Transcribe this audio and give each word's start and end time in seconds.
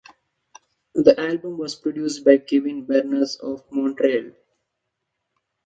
The 0.95 1.13
album 1.19 1.59
was 1.59 1.75
produced 1.75 2.25
by 2.25 2.39
Kevin 2.39 2.85
Barnes 2.87 3.35
of 3.35 3.59
Of 3.59 3.71
Montreal. 3.71 4.31